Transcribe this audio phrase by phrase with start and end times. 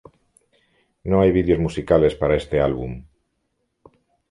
[1.03, 3.05] No hay vídeos musicales para este álbum.